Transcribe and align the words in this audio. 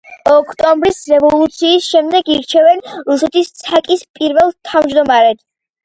ოქტომბრის 0.35 1.01
რევოლუციის 1.11 1.91
შემდეგ 1.91 2.33
ირჩევენ 2.39 2.83
რუსეთის 2.97 3.55
ცაკ-ის 3.63 4.07
პირველ 4.19 4.55
თავმჯდომარედ. 4.73 5.51